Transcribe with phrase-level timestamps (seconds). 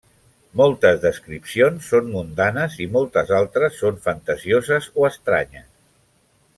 [0.61, 5.69] Moltes descripcions són mundanes i moltes altres són fantasioses o estranyes.